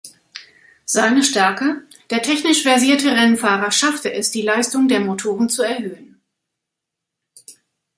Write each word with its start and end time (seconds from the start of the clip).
Seine 0.85 1.21
Stärke: 1.21 1.83
Der 2.09 2.23
technisch 2.23 2.63
versierte 2.63 3.11
Rennfahrer 3.11 3.69
schaffte 3.69 4.11
es, 4.11 4.31
die 4.31 4.41
Leistung 4.41 4.87
der 4.87 4.99
Motoren 4.99 5.47
zu 5.47 5.61
erhöhen. 5.61 6.19